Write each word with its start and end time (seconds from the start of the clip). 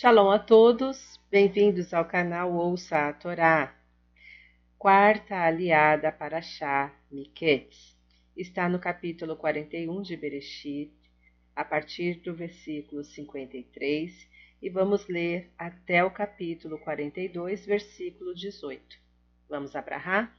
Shalom 0.00 0.30
a 0.30 0.38
todos, 0.38 1.18
bem-vindos 1.28 1.92
ao 1.92 2.04
canal 2.04 2.52
Ouça 2.52 3.08
a 3.08 3.12
Torá. 3.12 3.74
Quarta 4.78 5.34
aliada 5.34 6.12
para 6.12 6.40
Shah 6.40 6.94
Miketz. 7.10 7.96
Está 8.36 8.68
no 8.68 8.78
capítulo 8.78 9.34
41 9.34 10.00
de 10.02 10.16
Bereshit, 10.16 10.92
a 11.56 11.64
partir 11.64 12.20
do 12.20 12.32
versículo 12.32 13.02
53, 13.02 14.28
e 14.62 14.70
vamos 14.70 15.08
ler 15.08 15.50
até 15.58 16.04
o 16.04 16.12
capítulo 16.12 16.78
42, 16.78 17.66
versículo 17.66 18.36
18. 18.36 18.80
Vamos 19.48 19.74
abrahar? 19.74 20.32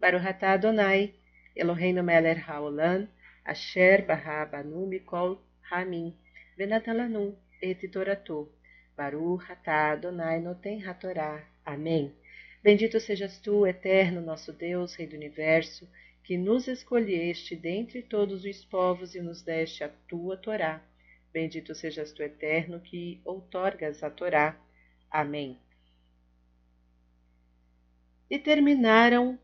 Baruch 0.00 0.26
atah 0.26 0.54
Adonai, 0.54 1.14
Eloheinu 1.54 2.02
melech 2.02 2.40
haolam, 2.40 3.06
asher 3.44 4.04
barra 4.04 4.44
banu 4.46 4.84
mikol 4.88 5.40
hamim, 5.70 6.12
venatan 6.58 7.36
et 7.62 7.88
toratu 7.92 8.50
Baruch 8.96 9.52
atah 9.52 9.92
Adonai 9.92 10.40
noten 10.40 10.82
hatorá. 10.82 11.44
Amém. 11.64 12.14
Bendito 12.62 12.98
sejas 12.98 13.38
tu, 13.38 13.66
eterno 13.66 14.22
nosso 14.22 14.52
Deus, 14.52 14.94
Rei 14.94 15.06
do 15.06 15.14
Universo, 15.14 15.86
que 16.24 16.38
nos 16.38 16.66
escolheste 16.66 17.54
dentre 17.54 18.02
todos 18.02 18.44
os 18.44 18.64
povos 18.64 19.14
e 19.14 19.20
nos 19.20 19.42
deste 19.42 19.84
a 19.84 19.88
tua 20.08 20.36
Torá. 20.36 20.82
Bendito 21.32 21.74
sejas 21.74 22.10
tu, 22.10 22.22
eterno, 22.22 22.80
que 22.80 23.20
outorgas 23.24 24.02
a 24.02 24.08
Torá. 24.08 24.58
Amém. 25.10 25.58
E 28.30 28.38
terminaram 28.38 29.38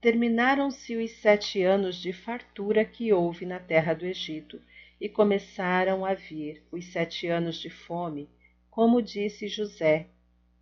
terminaram-se 0.00 0.96
os 0.96 1.12
sete 1.12 1.62
anos 1.62 1.96
de 1.96 2.12
fartura 2.12 2.84
que 2.84 3.12
houve 3.12 3.46
na 3.46 3.58
terra 3.58 3.94
do 3.94 4.04
Egito, 4.04 4.60
e 5.04 5.08
começaram 5.10 6.02
a 6.02 6.14
vir 6.14 6.62
os 6.72 6.86
sete 6.86 7.26
anos 7.26 7.60
de 7.60 7.68
fome, 7.68 8.26
como 8.70 9.02
disse 9.02 9.48
José. 9.48 10.06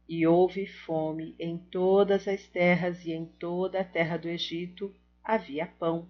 E 0.09 0.27
houve 0.27 0.67
fome 0.67 1.37
em 1.39 1.57
todas 1.57 2.27
as 2.27 2.45
terras 2.49 3.07
e 3.07 3.13
em 3.13 3.25
toda 3.25 3.79
a 3.79 3.85
terra 3.85 4.17
do 4.17 4.29
Egito 4.29 4.93
havia 5.23 5.65
pão. 5.65 6.09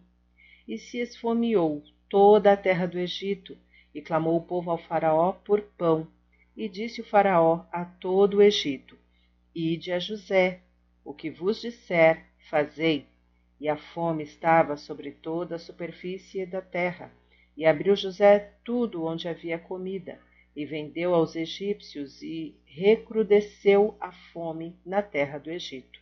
E 0.66 0.78
se 0.78 0.96
esfomeou 0.96 1.82
toda 2.08 2.54
a 2.54 2.56
terra 2.56 2.86
do 2.86 2.98
Egito, 2.98 3.54
e 3.94 4.00
clamou 4.00 4.38
o 4.38 4.42
povo 4.42 4.70
ao 4.70 4.78
Faraó 4.78 5.32
por 5.32 5.60
pão. 5.76 6.08
E 6.56 6.70
disse 6.70 7.02
o 7.02 7.04
Faraó 7.04 7.66
a 7.70 7.84
todo 7.84 8.38
o 8.38 8.42
Egito: 8.42 8.96
Ide 9.54 9.92
a 9.92 9.98
José, 9.98 10.62
o 11.04 11.12
que 11.12 11.28
vos 11.28 11.60
disser, 11.60 12.24
fazei. 12.48 13.04
E 13.60 13.68
a 13.68 13.76
fome 13.76 14.22
estava 14.24 14.78
sobre 14.78 15.10
toda 15.10 15.56
a 15.56 15.58
superfície 15.58 16.46
da 16.46 16.62
terra 16.62 17.12
e 17.56 17.66
abriu 17.66 17.94
José 17.94 18.52
tudo 18.64 19.04
onde 19.04 19.28
havia 19.28 19.58
comida, 19.58 20.18
e 20.54 20.64
vendeu 20.64 21.14
aos 21.14 21.34
egípcios, 21.36 22.22
e 22.22 22.54
recrudesceu 22.64 23.96
a 24.00 24.12
fome 24.12 24.76
na 24.84 25.02
terra 25.02 25.38
do 25.38 25.50
Egito. 25.50 26.00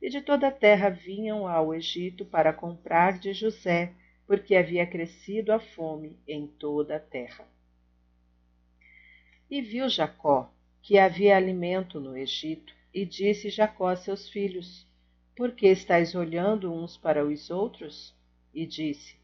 E 0.00 0.08
de 0.08 0.20
toda 0.20 0.48
a 0.48 0.52
terra 0.52 0.88
vinham 0.90 1.46
ao 1.46 1.74
Egito 1.74 2.24
para 2.24 2.52
comprar 2.52 3.18
de 3.18 3.32
José, 3.32 3.92
porque 4.26 4.54
havia 4.54 4.86
crescido 4.86 5.52
a 5.52 5.58
fome 5.58 6.18
em 6.26 6.46
toda 6.46 6.96
a 6.96 7.00
terra. 7.00 7.46
E 9.50 9.60
viu 9.60 9.88
Jacó 9.88 10.50
que 10.82 10.98
havia 10.98 11.36
alimento 11.36 11.98
no 11.98 12.16
Egito, 12.16 12.74
e 12.92 13.06
disse 13.06 13.48
Jacó 13.48 13.88
a 13.88 13.96
seus 13.96 14.28
filhos: 14.28 14.86
Por 15.34 15.52
que 15.52 15.66
estáis 15.66 16.14
olhando 16.14 16.72
uns 16.72 16.96
para 16.96 17.24
os 17.24 17.50
outros? 17.50 18.14
E 18.52 18.66
disse: 18.66 19.16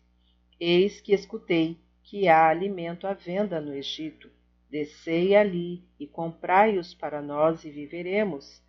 Eis 0.62 1.00
que 1.00 1.14
escutei 1.14 1.80
que 2.02 2.28
há 2.28 2.48
alimento 2.48 3.06
à 3.06 3.14
venda 3.14 3.62
no 3.62 3.72
Egito. 3.72 4.30
Descei 4.68 5.34
ali 5.34 5.82
e 5.98 6.06
comprai-os 6.06 6.92
para 6.92 7.22
nós 7.22 7.64
e 7.64 7.70
viveremos, 7.70 8.62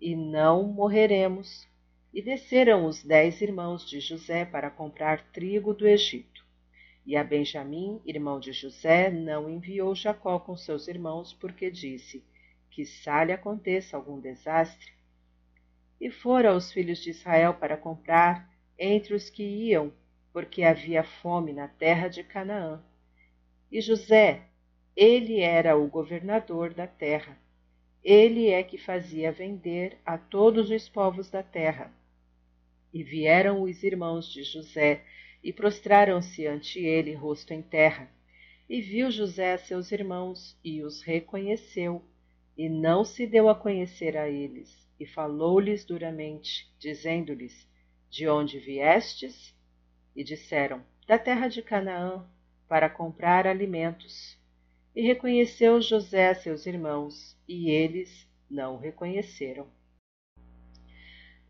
e 0.00 0.16
não 0.16 0.62
morreremos. 0.62 1.68
E 2.14 2.22
desceram 2.22 2.86
os 2.86 3.04
dez 3.04 3.42
irmãos 3.42 3.86
de 3.86 4.00
José 4.00 4.46
para 4.46 4.70
comprar 4.70 5.32
trigo 5.32 5.74
do 5.74 5.86
Egito. 5.86 6.42
E 7.04 7.14
a 7.14 7.22
Benjamim, 7.22 8.00
irmão 8.06 8.40
de 8.40 8.52
José, 8.54 9.10
não 9.10 9.50
enviou 9.50 9.94
Jacó 9.94 10.38
com 10.38 10.56
seus 10.56 10.88
irmãos, 10.88 11.34
porque 11.34 11.70
disse: 11.70 12.24
Que 12.70 12.84
lhe 13.26 13.32
aconteça 13.32 13.98
algum 13.98 14.18
desastre. 14.18 14.92
E 16.00 16.10
foram 16.10 16.56
os 16.56 16.72
filhos 16.72 17.00
de 17.00 17.10
Israel 17.10 17.52
para 17.52 17.76
comprar 17.76 18.50
entre 18.78 19.12
os 19.12 19.28
que 19.28 19.42
iam 19.42 19.92
porque 20.34 20.64
havia 20.64 21.04
fome 21.04 21.52
na 21.52 21.68
terra 21.68 22.08
de 22.08 22.24
Canaã. 22.24 22.82
E 23.70 23.80
José, 23.80 24.42
ele 24.96 25.38
era 25.38 25.76
o 25.76 25.86
governador 25.86 26.74
da 26.74 26.88
terra. 26.88 27.38
Ele 28.02 28.48
é 28.48 28.60
que 28.64 28.76
fazia 28.76 29.30
vender 29.30 29.96
a 30.04 30.18
todos 30.18 30.70
os 30.70 30.88
povos 30.88 31.30
da 31.30 31.40
terra. 31.40 31.94
E 32.92 33.04
vieram 33.04 33.62
os 33.62 33.84
irmãos 33.84 34.28
de 34.28 34.42
José 34.42 35.04
e 35.40 35.52
prostraram-se 35.52 36.48
ante 36.48 36.80
ele, 36.80 37.14
rosto 37.14 37.54
em 37.54 37.62
terra. 37.62 38.10
E 38.68 38.80
viu 38.80 39.12
José 39.12 39.52
a 39.52 39.58
seus 39.58 39.92
irmãos 39.92 40.58
e 40.64 40.82
os 40.82 41.00
reconheceu, 41.00 42.02
e 42.58 42.68
não 42.68 43.04
se 43.04 43.24
deu 43.24 43.48
a 43.48 43.54
conhecer 43.54 44.16
a 44.16 44.28
eles, 44.28 44.84
e 44.98 45.06
falou-lhes 45.06 45.84
duramente, 45.84 46.68
dizendo-lhes: 46.76 47.68
De 48.10 48.26
onde 48.26 48.58
viestes? 48.58 49.53
E 50.14 50.22
disseram: 50.22 50.82
Da 51.06 51.18
terra 51.18 51.48
de 51.48 51.62
Canaã, 51.62 52.24
para 52.68 52.88
comprar 52.88 53.46
alimentos. 53.46 54.38
E 54.94 55.02
reconheceu 55.02 55.80
José 55.80 56.28
a 56.28 56.34
seus 56.34 56.66
irmãos, 56.66 57.36
e 57.48 57.68
eles 57.68 58.28
não 58.48 58.76
o 58.76 58.78
reconheceram. 58.78 59.66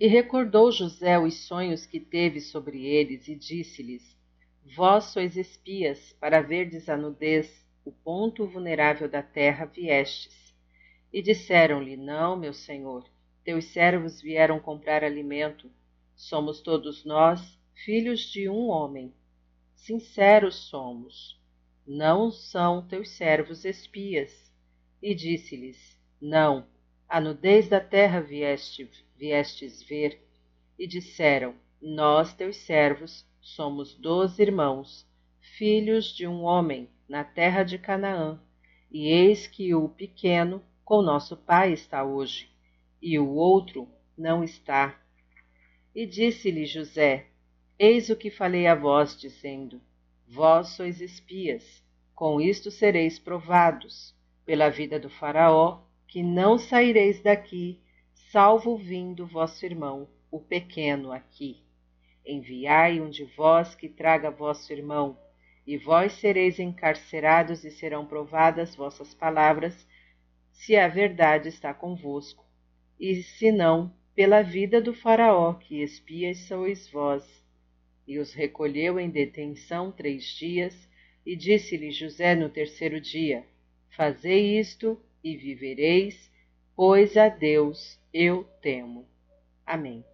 E 0.00 0.06
recordou 0.06 0.72
José 0.72 1.18
os 1.18 1.46
sonhos 1.46 1.86
que 1.86 2.00
teve 2.00 2.40
sobre 2.40 2.84
eles, 2.86 3.28
e 3.28 3.34
disse-lhes: 3.34 4.16
Vós 4.74 5.04
sois 5.04 5.36
espias, 5.36 6.14
para 6.18 6.40
verdes 6.40 6.88
a 6.88 6.96
nudez, 6.96 7.64
o 7.84 7.92
ponto 7.92 8.46
vulnerável 8.46 9.08
da 9.08 9.22
terra 9.22 9.66
viestes. 9.66 10.54
E 11.12 11.20
disseram-lhe: 11.20 11.96
Não, 11.96 12.34
meu 12.34 12.54
senhor, 12.54 13.04
teus 13.44 13.66
servos 13.66 14.22
vieram 14.22 14.58
comprar 14.58 15.04
alimento. 15.04 15.70
Somos 16.16 16.60
todos 16.60 17.04
nós 17.04 17.53
filhos 17.74 18.20
de 18.30 18.48
um 18.48 18.68
homem. 18.68 19.12
Sinceros 19.74 20.54
somos. 20.54 21.40
Não 21.86 22.30
são 22.30 22.86
teus 22.86 23.10
servos 23.10 23.64
espias. 23.64 24.50
E 25.02 25.14
disse-lhes: 25.14 25.98
Não, 26.20 26.66
a 27.08 27.20
nudez 27.20 27.68
da 27.68 27.80
terra 27.80 28.20
vieste, 28.20 28.90
viestes 29.16 29.82
ver. 29.82 30.22
E 30.78 30.86
disseram: 30.86 31.54
Nós, 31.80 32.32
teus 32.32 32.56
servos, 32.56 33.26
somos 33.40 33.94
doze 33.94 34.42
irmãos, 34.42 35.06
filhos 35.58 36.14
de 36.14 36.26
um 36.26 36.42
homem, 36.42 36.88
na 37.08 37.22
terra 37.22 37.62
de 37.62 37.78
Canaã. 37.78 38.40
E 38.90 39.08
eis 39.08 39.46
que 39.46 39.74
o 39.74 39.88
pequeno 39.88 40.62
com 40.84 41.02
nosso 41.02 41.36
pai 41.36 41.72
está 41.72 42.04
hoje, 42.04 42.48
e 43.02 43.18
o 43.18 43.28
outro 43.28 43.88
não 44.16 44.42
está. 44.42 44.98
E 45.94 46.06
disse-lhe 46.06 46.64
José: 46.64 47.26
Eis 47.76 48.08
o 48.08 48.14
que 48.14 48.30
falei 48.30 48.68
a 48.68 48.74
vós, 48.76 49.18
dizendo: 49.18 49.80
Vós 50.28 50.68
sois 50.68 51.00
espias, 51.00 51.82
com 52.14 52.40
isto 52.40 52.70
sereis 52.70 53.18
provados, 53.18 54.14
pela 54.46 54.68
vida 54.68 55.00
do 55.00 55.10
Faraó, 55.10 55.82
que 56.06 56.22
não 56.22 56.56
saireis 56.56 57.20
daqui, 57.20 57.80
salvo 58.30 58.76
vindo 58.76 59.26
vosso 59.26 59.66
irmão, 59.66 60.08
o 60.30 60.38
pequeno, 60.38 61.10
aqui. 61.10 61.64
Enviai 62.24 63.00
um 63.00 63.10
de 63.10 63.24
vós 63.24 63.74
que 63.74 63.88
traga 63.88 64.30
vosso 64.30 64.72
irmão, 64.72 65.18
e 65.66 65.76
vós 65.76 66.12
sereis 66.12 66.60
encarcerados 66.60 67.64
e 67.64 67.72
serão 67.72 68.06
provadas 68.06 68.76
vossas 68.76 69.12
palavras, 69.12 69.84
se 70.52 70.76
a 70.76 70.86
verdade 70.86 71.48
está 71.48 71.74
convosco, 71.74 72.46
e 73.00 73.20
se 73.20 73.50
não, 73.50 73.92
pela 74.14 74.42
vida 74.42 74.80
do 74.80 74.94
Faraó, 74.94 75.54
que 75.54 75.82
espias 75.82 76.38
sois 76.46 76.88
vós 76.88 77.43
e 78.06 78.18
os 78.18 78.34
recolheu 78.34 78.98
em 79.00 79.10
detenção 79.10 79.90
três 79.90 80.24
dias, 80.24 80.74
e 81.24 81.34
disse-lhe 81.34 81.90
José 81.90 82.34
no 82.34 82.48
terceiro 82.48 83.00
dia: 83.00 83.44
Fazei 83.96 84.58
isto 84.58 85.00
e 85.22 85.36
vivereis, 85.36 86.30
pois 86.76 87.16
a 87.16 87.28
Deus 87.28 87.98
eu 88.12 88.44
temo. 88.60 89.08
Amém. 89.64 90.04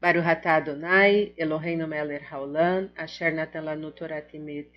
Baruch 0.00 0.26
atah 0.26 0.56
Adonai, 0.56 1.32
Eloheinu 1.36 1.86
melech 1.86 2.24
haolam, 2.24 2.90
asher 2.96 3.32
natan 3.32 3.64
lanu 3.64 3.90
Torah 3.92 4.24
emet, 4.32 4.70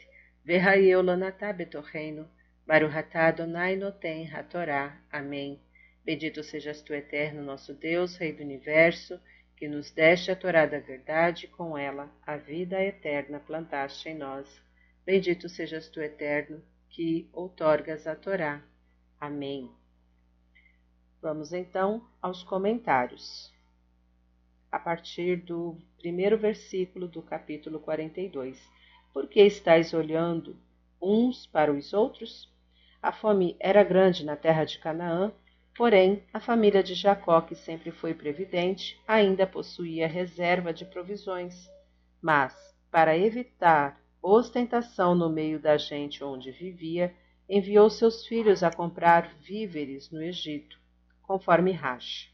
v'hayeu 0.45 1.01
lanatah 1.01 1.53
betorreino, 1.53 2.29
Baruch 2.65 2.95
atah 2.95 3.27
Adonai 3.27 3.75
noten 3.75 4.25
hatorá. 4.27 5.01
Amém. 5.11 5.59
Bendito 6.05 6.43
sejas 6.43 6.81
tu, 6.81 6.93
eterno 6.93 7.41
nosso 7.41 7.73
Deus, 7.73 8.17
Rei 8.17 8.33
do 8.33 8.43
Universo, 8.43 9.19
que 9.55 9.67
nos 9.67 9.91
deste 9.91 10.31
a 10.31 10.35
Torá 10.35 10.65
da 10.65 10.79
verdade, 10.79 11.47
com 11.47 11.77
ela 11.77 12.11
a 12.25 12.37
vida 12.37 12.81
eterna 12.83 13.39
plantaste 13.39 14.09
em 14.09 14.17
nós. 14.17 14.61
Bendito 15.05 15.47
sejas 15.49 15.89
tu, 15.89 16.01
eterno, 16.01 16.61
que 16.89 17.29
outorgas 17.33 18.07
a 18.07 18.15
Torá. 18.15 18.61
Amém. 19.19 19.71
Vamos 21.21 21.53
então 21.53 22.05
aos 22.21 22.43
comentários. 22.43 23.53
A 24.71 24.77
partir 24.79 25.37
do 25.37 25.77
primeiro 25.97 26.37
versículo 26.37 27.07
do 27.07 27.21
capítulo 27.21 27.79
42. 27.79 28.61
Por 29.13 29.27
que 29.29 29.41
estáis 29.41 29.93
olhando 29.93 30.57
uns 31.01 31.47
para 31.47 31.71
os 31.71 31.93
outros? 31.93 32.51
A 33.01 33.11
fome 33.11 33.55
era 33.59 33.83
grande 33.83 34.25
na 34.25 34.35
terra 34.35 34.65
de 34.65 34.79
Canaã, 34.79 35.31
porém 35.75 36.23
a 36.31 36.39
família 36.39 36.83
de 36.83 36.93
Jacó, 36.93 37.41
que 37.41 37.55
sempre 37.55 37.91
foi 37.91 38.13
previdente, 38.13 38.99
ainda 39.07 39.47
possuía 39.47 40.07
reserva 40.07 40.73
de 40.73 40.85
provisões. 40.85 41.69
Mas, 42.21 42.55
para 42.91 43.17
evitar 43.17 43.99
ostentação 44.21 45.15
no 45.15 45.29
meio 45.29 45.59
da 45.59 45.77
gente 45.77 46.23
onde 46.23 46.51
vivia, 46.51 47.13
enviou 47.49 47.89
seus 47.89 48.25
filhos 48.25 48.63
a 48.63 48.71
comprar 48.71 49.33
víveres 49.41 50.09
no 50.11 50.21
Egito 50.21 50.79
conforme 51.23 51.71
Rashi. 51.71 52.31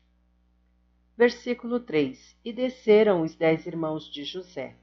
Versículo 1.18 1.80
3: 1.80 2.38
E 2.44 2.52
desceram 2.54 3.22
os 3.22 3.36
dez 3.36 3.66
irmãos 3.66 4.12
de 4.12 4.24
José. 4.24 4.76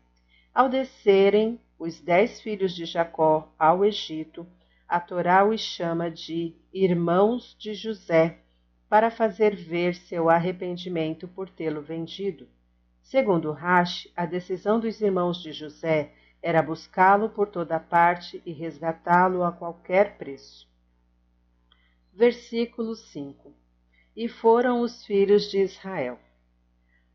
Ao 0.55 0.69
descerem 0.69 1.61
os 1.79 2.01
dez 2.01 2.41
filhos 2.41 2.75
de 2.75 2.85
Jacó 2.85 3.53
ao 3.59 3.85
Egito, 3.85 4.47
a 4.89 5.01
Torá 5.01 5.45
os 5.45 5.61
chama 5.61 6.11
de 6.11 6.55
irmãos 6.73 7.57
de 7.59 7.75
José, 7.75 8.41
para 8.89 9.11
fazer 9.11 9.57
ver 9.57 9.95
seu 9.95 10.29
arrependimento 10.29 11.27
por 11.29 11.49
tê-lo 11.49 11.83
vendido. 11.83 12.49
Segundo 13.03 13.53
Rashi, 13.53 14.13
a 14.17 14.27
decisão 14.27 14.81
dos 14.81 15.01
irmãos 15.01 15.43
de 15.43 15.53
José 15.53 16.13
era 16.43 16.63
buscá-lo 16.63 17.31
por 17.31 17.49
toda 17.49 17.79
parte 17.81 18.43
e 18.45 18.53
resgatá-lo 18.53 19.43
a 19.43 19.53
qualquer 19.53 20.17
preço. 20.17 20.69
Versículo 22.13 22.95
5 22.95 23.53
e 24.17 24.29
foram 24.29 24.81
os 24.81 25.05
filhos 25.05 25.51
de 25.51 25.59
Israel. 25.59 26.19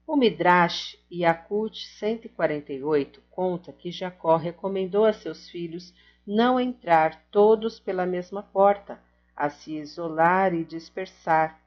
O 0.06 0.16
Midrash 0.16 0.96
Yakut 1.12 1.76
148 1.98 3.22
conta 3.32 3.74
que 3.74 3.92
Jacó 3.92 4.38
recomendou 4.38 5.06
a 5.06 5.14
seus 5.14 5.50
filhos 5.50 5.94
não 6.28 6.60
entrar 6.60 7.26
todos 7.32 7.80
pela 7.80 8.06
mesma 8.06 8.44
porta, 8.44 9.02
a 9.36 9.50
se 9.50 9.76
isolar 9.78 10.54
e 10.54 10.64
dispersar, 10.64 11.62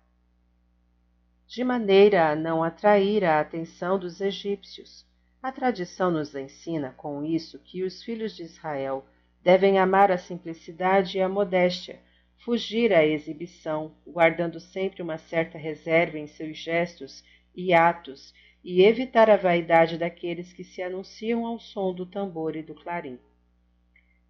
de 1.47 1.63
maneira 1.63 2.31
a 2.31 2.37
não 2.37 2.63
atrair 2.63 3.25
a 3.25 3.41
atenção 3.41 3.99
dos 3.99 4.21
egípcios. 4.21 5.07
A 5.43 5.53
tradição 5.53 6.11
nos 6.11 6.35
ensina 6.35 6.95
com 6.97 7.23
isso 7.25 7.59
que 7.59 7.83
os 7.83 8.03
filhos 8.03 8.35
de 8.35 8.43
Israel 8.43 9.05
devem 9.43 9.79
amar 9.79 10.11
a 10.11 10.19
simplicidade 10.19 11.19
e 11.19 11.21
a 11.21 11.29
modéstia, 11.29 12.01
fugir 12.39 12.93
à 12.93 13.05
exibição, 13.05 13.95
guardando 14.07 14.59
sempre 14.59 15.03
uma 15.03 15.19
certa 15.19 15.59
reserva 15.59 16.19
em 16.19 16.27
seus 16.27 16.57
gestos 16.57 17.23
e 17.55 17.73
atos, 17.75 18.33
e 18.65 18.83
evitar 18.83 19.29
a 19.29 19.37
vaidade 19.37 19.99
daqueles 19.99 20.53
que 20.53 20.65
se 20.65 20.83
anunciam 20.83 21.45
ao 21.45 21.61
som 21.61 21.93
do 21.93 22.07
tambor 22.07 22.57
e 22.57 22.63
do 22.63 22.75
clarim. 22.75 23.19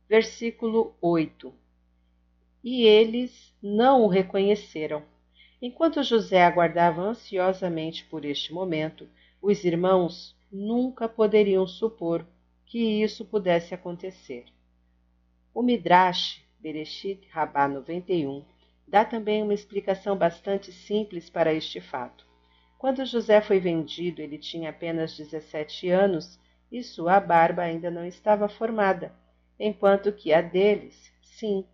Versículo 0.08 0.96
8 1.00 1.63
E 2.64 2.84
eles 2.84 3.55
não 3.62 4.02
o 4.02 4.08
reconheceram. 4.08 5.02
Enquanto 5.61 6.02
José 6.02 6.43
aguardava 6.43 7.02
ansiosamente 7.02 8.06
por 8.06 8.25
este 8.25 8.55
momento, 8.55 9.06
os 9.40 9.62
irmãos 9.64 10.34
nunca 10.50 11.06
poderiam 11.06 11.66
supor 11.66 12.26
que 12.64 12.78
isso 13.02 13.25
pudesse 13.26 13.75
acontecer. 13.75 14.46
O 15.52 15.62
Midrash 15.62 16.43
Bereshit 16.58 17.28
Rabá 17.31 17.69
91, 17.69 18.43
dá 18.88 19.05
também 19.05 19.43
uma 19.43 19.52
explicação 19.52 20.16
bastante 20.16 20.72
simples 20.72 21.28
para 21.28 21.52
este 21.52 21.78
fato. 21.82 22.26
Quando 22.78 23.05
José 23.05 23.43
foi 23.43 23.61
vendido, 23.61 24.22
ele 24.22 24.38
tinha 24.38 24.70
apenas 24.70 25.16
17 25.16 25.90
anos 25.90 26.40
e 26.72 26.82
sua 26.82 27.20
barba 27.20 27.62
ainda 27.62 27.90
não 27.90 28.06
estava 28.06 28.49
formada, 28.49 29.14
enquanto 29.61 30.11
que 30.11 30.32
a 30.32 30.40
deles, 30.40 31.12
sim. 31.22 31.66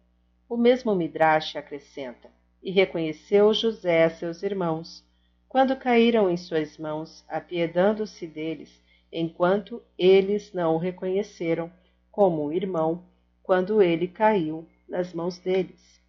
O 0.51 0.57
mesmo 0.57 0.97
Midrash 0.97 1.55
acrescenta: 1.55 2.29
E 2.61 2.73
reconheceu 2.73 3.55
José 3.55 4.03
a 4.03 4.11
seus 4.11 4.43
irmãos, 4.43 5.07
quando 5.49 5.77
caíram 5.77 6.29
em 6.29 6.37
suas 6.37 6.77
mãos, 6.77 7.25
apiedando-se 7.29 8.27
deles, 8.27 8.83
enquanto 9.13 9.81
eles 9.97 10.53
não 10.53 10.75
o 10.75 10.79
reconheceram 10.79 11.73
como 12.11 12.53
irmão, 12.53 13.05
quando 13.45 13.81
ele 13.81 14.09
caiu 14.09 14.69
nas 14.89 15.15
mãos 15.15 15.39
deles. 15.39 16.03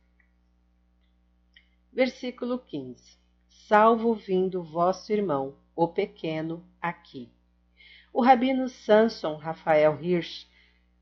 Versículo 1.94 2.58
15: 2.58 3.20
Salvo 3.48 4.16
vindo 4.16 4.64
vosso 4.64 5.14
irmão, 5.14 5.54
o 5.76 5.88
pequeno, 5.88 6.66
aqui. 6.82 7.30
O 8.12 8.24
rabino 8.24 8.68
Samson 8.68 9.36
Rafael 9.36 10.02
Hirsch 10.02 10.48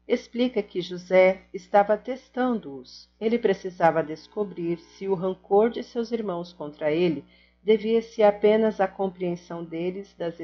explica 0.09 0.63
que 0.63 0.81
José 0.81 1.43
estava 1.53 1.95
testando-os. 1.95 3.07
Ele 3.21 3.37
precisava 3.37 4.01
descobrir 4.01 4.79
se 4.79 5.07
o 5.07 5.13
rancor 5.13 5.69
de 5.69 5.83
seus 5.83 6.11
irmãos 6.11 6.51
contra 6.51 6.91
ele 6.91 7.23
devia-se 7.63 8.23
apenas 8.23 8.81
à 8.81 8.87
compreensão 8.87 9.63
deles 9.63 10.15
das, 10.17 10.35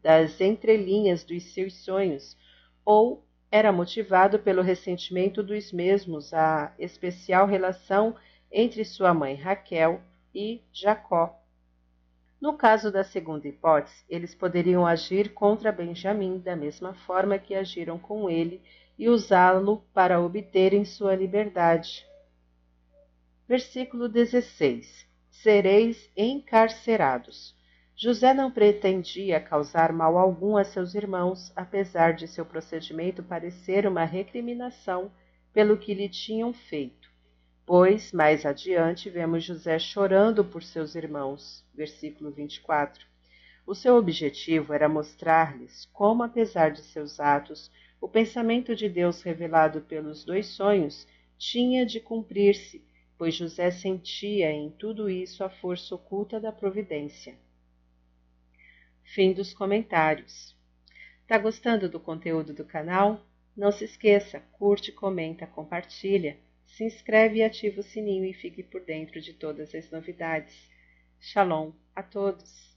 das 0.00 0.40
entrelinhas 0.40 1.24
dos 1.24 1.42
seus 1.52 1.74
sonhos 1.74 2.36
ou 2.84 3.24
era 3.50 3.72
motivado 3.72 4.38
pelo 4.38 4.62
ressentimento 4.62 5.42
dos 5.42 5.72
mesmos 5.72 6.32
à 6.32 6.72
especial 6.78 7.46
relação 7.48 8.14
entre 8.52 8.84
sua 8.84 9.12
mãe 9.12 9.34
Raquel 9.34 10.00
e 10.32 10.62
Jacó. 10.72 11.34
No 12.40 12.56
caso 12.56 12.92
da 12.92 13.02
segunda 13.02 13.48
hipótese, 13.48 14.04
eles 14.08 14.32
poderiam 14.32 14.86
agir 14.86 15.34
contra 15.34 15.72
Benjamim 15.72 16.38
da 16.38 16.54
mesma 16.54 16.94
forma 16.94 17.36
que 17.36 17.52
agiram 17.52 17.98
com 17.98 18.30
ele 18.30 18.62
e 18.98 19.08
usá-lo 19.08 19.84
para 19.94 20.20
obterem 20.20 20.84
sua 20.84 21.14
liberdade. 21.14 22.04
Versículo 23.46 24.08
16: 24.08 25.06
Sereis 25.30 26.10
encarcerados. 26.16 27.56
José 27.94 28.34
não 28.34 28.50
pretendia 28.50 29.40
causar 29.40 29.92
mal 29.92 30.18
algum 30.18 30.56
a 30.56 30.64
seus 30.64 30.94
irmãos, 30.94 31.52
apesar 31.56 32.12
de 32.14 32.28
seu 32.28 32.44
procedimento 32.44 33.22
parecer 33.22 33.86
uma 33.86 34.04
recriminação 34.04 35.10
pelo 35.52 35.76
que 35.76 35.94
lhe 35.94 36.08
tinham 36.08 36.52
feito. 36.52 37.08
Pois, 37.66 38.12
mais 38.12 38.46
adiante, 38.46 39.10
vemos 39.10 39.44
José 39.44 39.78
chorando 39.78 40.44
por 40.44 40.62
seus 40.62 40.94
irmãos. 40.94 41.64
Versículo 41.74 42.30
24. 42.30 43.04
O 43.66 43.74
seu 43.74 43.96
objetivo 43.96 44.72
era 44.72 44.88
mostrar-lhes 44.88 45.84
como, 45.92 46.22
apesar 46.22 46.70
de 46.70 46.80
seus 46.80 47.20
atos, 47.20 47.70
o 48.00 48.08
pensamento 48.08 48.74
de 48.74 48.88
Deus 48.88 49.22
revelado 49.22 49.80
pelos 49.82 50.24
dois 50.24 50.46
sonhos 50.46 51.06
tinha 51.36 51.84
de 51.84 52.00
cumprir-se, 52.00 52.84
pois 53.16 53.34
José 53.34 53.70
sentia 53.70 54.50
em 54.50 54.70
tudo 54.70 55.10
isso 55.10 55.42
a 55.42 55.50
força 55.50 55.94
oculta 55.94 56.40
da 56.40 56.52
providência. 56.52 57.34
Fim 59.02 59.32
dos 59.32 59.52
comentários. 59.52 60.56
Tá 61.26 61.38
gostando 61.38 61.88
do 61.88 61.98
conteúdo 61.98 62.52
do 62.52 62.64
canal? 62.64 63.24
Não 63.56 63.72
se 63.72 63.84
esqueça, 63.84 64.40
curte, 64.52 64.92
comenta, 64.92 65.46
compartilha, 65.46 66.36
se 66.66 66.84
inscreve 66.84 67.38
e 67.38 67.42
ativa 67.42 67.80
o 67.80 67.82
sininho 67.82 68.24
e 68.24 68.32
fique 68.32 68.62
por 68.62 68.82
dentro 68.82 69.20
de 69.20 69.32
todas 69.32 69.74
as 69.74 69.90
novidades. 69.90 70.70
Shalom 71.20 71.72
a 71.96 72.02
todos! 72.02 72.67